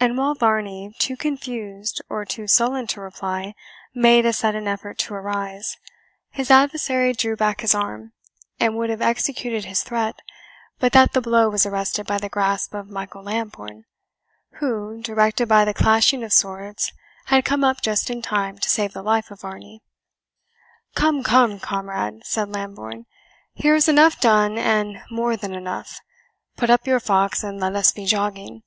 And 0.00 0.16
while 0.16 0.32
Varney, 0.34 0.94
too 0.98 1.14
confused 1.14 2.00
or 2.08 2.24
too 2.24 2.46
sullen 2.48 2.86
to 2.86 3.02
reply, 3.02 3.54
made 3.94 4.24
a 4.24 4.32
sudden 4.32 4.66
effort 4.66 4.96
to 5.00 5.14
arise, 5.14 5.76
his 6.30 6.50
adversary 6.50 7.12
drew 7.12 7.36
back 7.36 7.60
his 7.60 7.74
arm, 7.74 8.14
and 8.58 8.76
would 8.78 8.88
have 8.88 9.02
executed 9.02 9.66
his 9.66 9.82
threat, 9.82 10.16
but 10.78 10.92
that 10.92 11.12
the 11.12 11.20
blow 11.20 11.50
was 11.50 11.66
arrested 11.66 12.06
by 12.06 12.16
the 12.16 12.30
grasp 12.30 12.72
of 12.72 12.88
Michael 12.88 13.24
Lambourne, 13.24 13.84
who, 14.52 15.02
directed 15.02 15.48
by 15.50 15.66
the 15.66 15.74
clashing 15.74 16.24
of 16.24 16.32
swords 16.32 16.90
had 17.26 17.44
come 17.44 17.62
up 17.62 17.82
just 17.82 18.08
in 18.08 18.22
time 18.22 18.56
to 18.56 18.70
save 18.70 18.94
the 18.94 19.02
life 19.02 19.30
of 19.30 19.42
Varney. 19.42 19.82
"Come, 20.94 21.22
come, 21.22 21.60
comrade;" 21.60 22.22
said 22.24 22.48
Lambourne, 22.48 23.04
"here 23.52 23.74
is 23.74 23.86
enough 23.86 24.18
done 24.18 24.56
and 24.56 25.02
more 25.10 25.36
than 25.36 25.54
enough; 25.54 26.00
put 26.56 26.70
up 26.70 26.86
your 26.86 27.00
fox 27.00 27.44
and 27.44 27.60
let 27.60 27.76
us 27.76 27.92
be 27.92 28.06
jogging. 28.06 28.62